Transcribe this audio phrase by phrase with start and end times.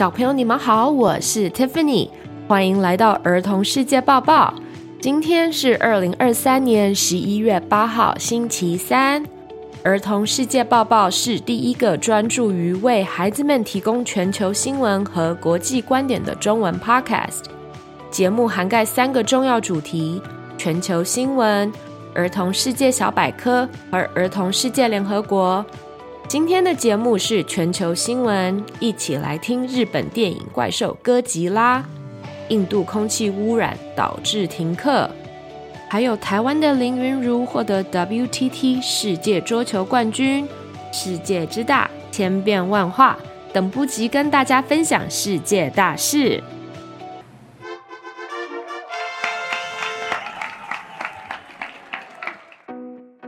[0.00, 2.08] 小朋友，你们好，我是 Tiffany，
[2.48, 4.54] 欢迎来到儿童世界报报。
[4.98, 9.22] 今天是二零二三年十一月八号，星期三。
[9.82, 17.42] 儿童世界报报是第一个专注于为孩子们提供全球新闻和国际观点的中文 Podcast。
[18.10, 20.22] 节目涵盖三个重要主题：
[20.56, 21.70] 全球新闻、
[22.14, 25.62] 儿童世界小百科和儿童世界联合国。
[26.30, 31.84] 今天的节目是全球新闻，一起来听日本电影怪兽哥吉拉，
[32.50, 35.10] 印度空气污染导致停课，
[35.88, 40.46] 还有台湾的林云如获得 WTT 世界桌球冠军，
[40.92, 43.18] 世界之大，千变万化，
[43.52, 46.40] 等不及跟大家分享世界大事。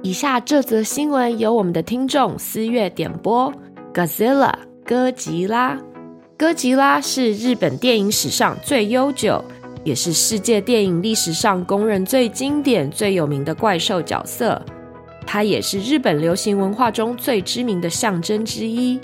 [0.05, 3.53] 以下这则新闻由我们的听众思月点播。
[3.95, 4.53] Godzilla
[4.84, 5.78] 哥吉拉，
[6.36, 9.45] 哥吉拉是日本电影史上最悠久，
[9.84, 14.61] 也是世界电影历史上公认最经典、最有名的怪兽角色。
[15.25, 18.98] 它也是日本流行文化中最知名的象征之一。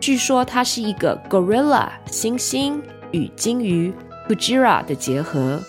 [0.00, 3.92] 据说它是一个 gorilla 猩猩与鲸鱼
[4.26, 5.60] Kujira 的结合，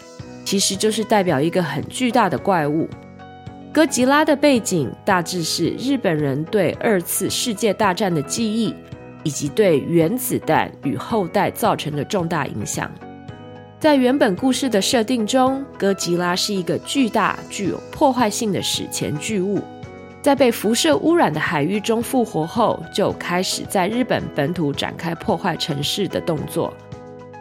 [0.45, 2.87] 其实就是代表一个很巨大的怪物。
[3.73, 8.71] 哥吉拉的背景大致是日本人对二次世界大战的记忆，
[9.23, 12.91] 以及对原子弹与后代造成的重大影响。
[13.79, 19.59] 在原本故事的设定中，哥吉拉是一个巨大、具有破坏性的史前巨物，
[20.21, 26.71] 在被辐射污染的海域中复活后，就开始在日本本土展开破坏城市的动作。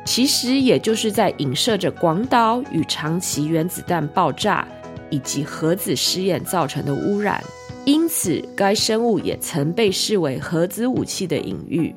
[0.06, 4.67] 其实也就是在影射着广岛与长崎原子弹爆炸。
[5.12, 7.45] 以及核子试验造成的污染，
[7.84, 11.95] 因此该生物也曾被视为核子武器的隐喻。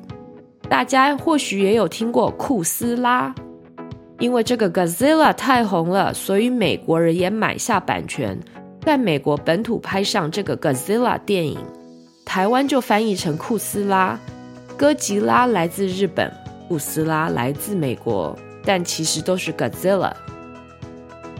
[0.68, 3.34] 大家或许也有听过库斯拉，
[4.18, 8.38] 因为这个 Godzilla 太红了，所以美国人也买下版权，
[8.84, 11.58] 在美国本土拍上这个 Godzilla 电影，
[12.26, 14.20] 台湾就翻译成库斯拉。
[14.76, 16.30] 哥吉拉来自日本，
[16.68, 20.12] 库斯拉来自美国，但其实都是 Godzilla。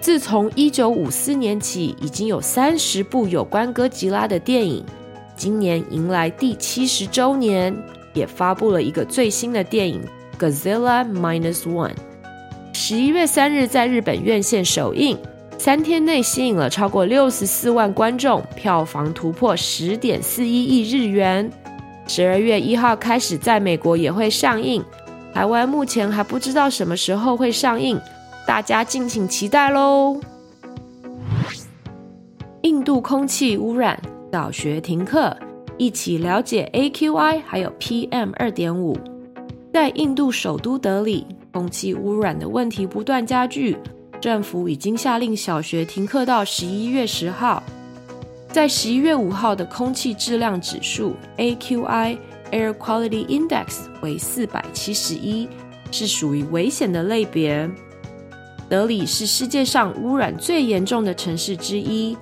[0.00, 4.84] 自从一九五四年起，已经有三十部有关哥吉拉的电影。
[5.36, 7.76] 今年迎来第七十周年，
[8.14, 10.00] 也发布了一个最新的电影
[10.40, 11.90] 《Godzilla Minus One》。
[12.72, 15.18] 十一月三日在日本院线首映，
[15.58, 21.50] 三天内吸引了超过六十四万观众，票房突破十点四一亿日元。
[22.06, 24.84] 十二月一号开始在美国也会上映，
[25.34, 28.00] 台湾目前还不知道什么时候会上映。
[28.46, 30.20] 大家敬请期待喽！
[32.62, 34.00] 印度空气污染，
[34.32, 35.36] 小学停课，
[35.76, 38.96] 一起了解 AQI 还有 PM 二点五。
[39.74, 43.76] 在印度首都德里，空气污染的问题不断加剧，
[44.20, 47.62] 政府已经下令小学停课到十一月十号。
[48.48, 52.16] 在十一月五号的空气质量指数 AQI
[52.52, 55.48] Air Quality Index 为四百七十一，
[55.90, 57.68] 是属于危险的类别。
[58.68, 62.16] 德里是世界上污染最严重的城市之一。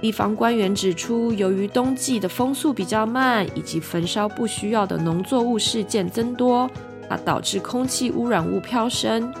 [0.00, 6.68] 地方官员指出，由于冬季的风速比较慢，以及焚烧不需要的农作物事件增多，
[7.08, 9.32] 它导致空气污染物飙升。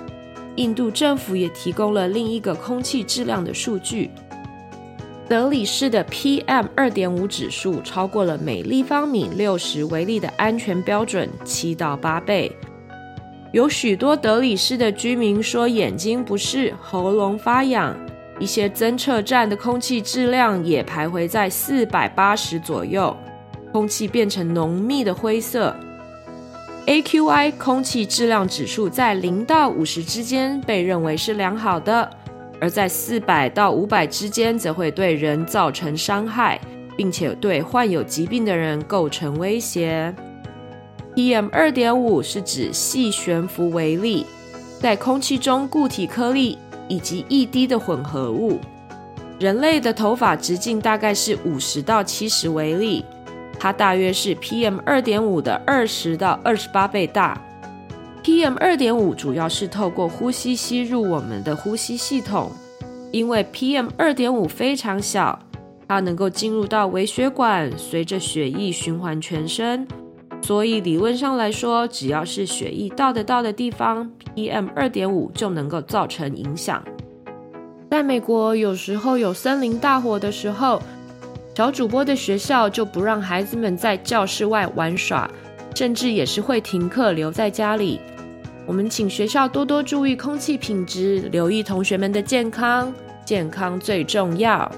[0.56, 4.10] 印度政府也提供了另一个空气质量的数据：
[5.26, 12.54] 德里市的 PM 二点五指数超过了每立方米六十微粒的安全标准七到八倍。
[13.52, 17.94] 有许多德里市的居民说眼睛不适、喉咙发痒，
[18.38, 23.14] 一些侦测站的空气质量也徘徊在四百八十左右，
[23.70, 25.76] 空气变成浓密的灰色。
[26.86, 32.08] AQI 空气质量指数在零到五十之间被认为是良好的，
[32.58, 36.58] 而在四百到五百之间则会对人造成伤害，
[36.96, 40.12] 并且对患有疾病的人构成威胁。
[41.14, 44.24] PM 二点五是指细悬浮微粒，
[44.80, 46.56] 在空气中固体颗粒
[46.88, 48.58] 以及一滴的混合物。
[49.38, 53.04] 人类的头发直径大概是五十到七十微粒，
[53.58, 57.38] 它大约是 PM 二点五的二十到二十八倍大。
[58.22, 62.50] PM 二点五主要是透过呼吸吸入我们的呼吸系统，
[63.10, 65.38] 因为 PM 二点五非常小，
[65.86, 69.86] 它能够进入到微血管，随着血液循环全身。
[70.42, 76.82] 所以理论上来说，只要是血液到得到的地方，PM 二点五就能够造成影响。
[77.88, 80.82] 在美国，有时候有森林大火的时候，
[81.54, 85.30] 小主播的学校就不让孩子们在教室外玩耍，
[85.74, 88.00] 甚至也是会停课留在家里。
[88.66, 92.92] 我们请学校多多注意空气品质，留意同学们的健康，
[93.24, 94.70] 健康最重要。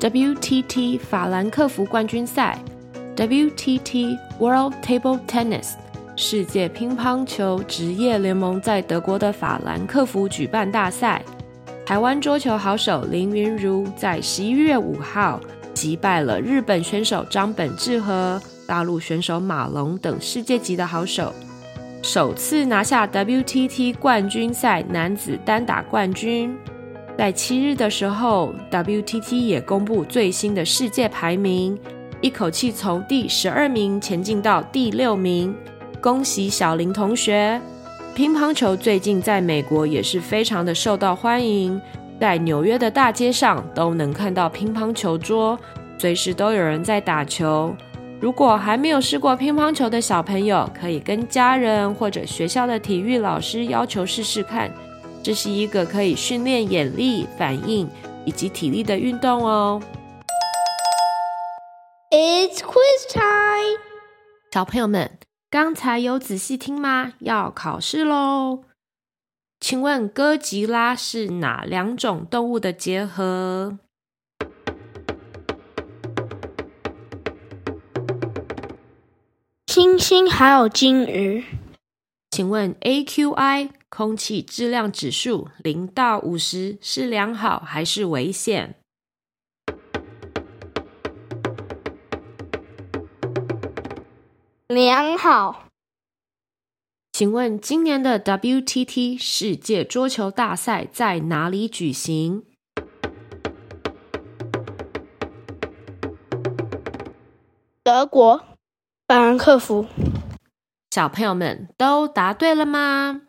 [0.00, 2.58] WTT 法兰克福冠军赛
[3.18, 5.72] ，WTT World Table Tennis
[6.14, 11.20] 世界乒乓球职业联盟在德国的法兰克福举办大赛。
[11.84, 15.40] 台湾桌球好手林昀儒在十一月五号
[15.74, 21.34] 击败了日本选手张本智和、大陆选手马龙等世界级的好手，
[22.02, 26.56] 首次拿下 WTT 冠军赛男子单打冠军。
[27.16, 31.76] 在七日的时候，WTT 也公布最新的世界排名，
[32.20, 35.54] 一口气从第十二名前进到第六名，
[36.00, 37.60] 恭喜小林同学！
[38.12, 41.80] 乒乓球最近在美国也是非常的受到欢迎，
[42.18, 45.56] 在纽约的大街上都能看到乒乓球桌，
[45.96, 47.72] 随时都有人在打球。
[48.18, 54.68] 如果还没有试过乒乓球的小朋友，可以跟家人或者学校的体育老师要求试试看。
[55.22, 57.88] 这是一个可以训练眼力、反应
[58.24, 59.80] 以及体力的运动哦。
[62.20, 63.78] It's quiz time，
[64.50, 65.20] 小朋友们。
[65.48, 67.12] 刚才有仔细听吗？
[67.20, 68.64] 要考试喽！
[69.60, 73.78] 请问哥吉拉是哪两种动物的结合？
[79.68, 81.44] 猩猩还有鲸鱼。
[82.32, 88.74] 请问 AQI 空气质量指数零到五十是良好还是危险？
[94.68, 95.64] 良好。
[97.10, 102.44] 请问今年的 WTT 世界桌球大赛在哪里举行？
[107.82, 108.44] 德国，
[109.06, 109.86] 法兰克福。
[110.90, 113.22] 小朋友们都答对了吗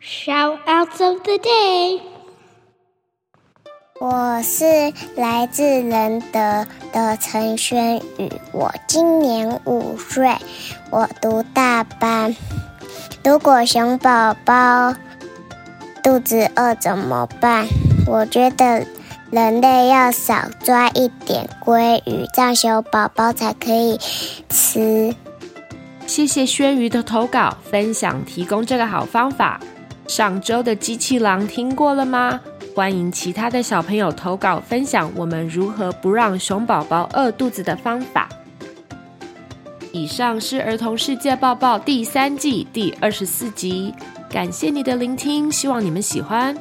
[0.00, 2.09] ？Shoutouts of the day。
[4.00, 4.64] 我是
[5.14, 10.38] 来自仁德的陈轩宇，我今年五岁，
[10.88, 12.34] 我读大班。
[13.22, 14.94] 如果熊宝宝
[16.02, 17.66] 肚子饿怎么办？
[18.06, 18.86] 我觉得
[19.30, 24.00] 人类要少抓一点鲑鱼，这样熊宝宝才可以
[24.48, 25.14] 吃。
[26.06, 29.60] 谢谢轩宇的投稿分享，提供这个好方法。
[30.06, 32.40] 上周的机器狼听过了吗？
[32.74, 38.28] 欢迎其他的小朋友投稿分享我们如何不让熊宝宝饿肚子的方法。
[39.92, 43.92] 以上是儿童世界报报第三季第二十四集，
[44.30, 46.56] 感谢你的聆听，希望你们喜欢。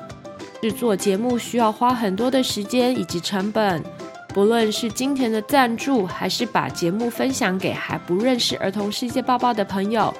[0.62, 3.82] 制作节目需要花很多的时间以及成本，
[4.30, 10.12] 不论是金钱的赞助，还是把节目分享给还不认识儿童世界报报的朋友，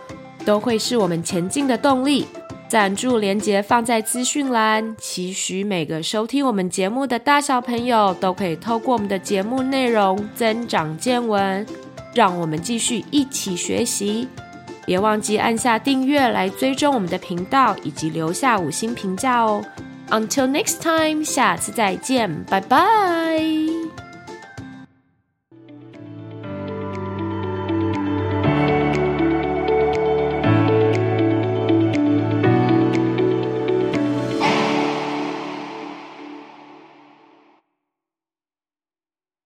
[0.46, 2.28] 都会是我们前进的动力。
[2.70, 11.66] 赞助连接放在资讯栏，期许每个收听我们节目的大小朋友都可以透过我们的节目内容增长见闻，
[12.14, 14.28] 让我们继续一起学习。
[14.86, 19.66] 别忘记按下订阅来追踪我们的频道，以及留下五星评价哦。
[20.12, 23.69] Until next time，下次再见，拜拜。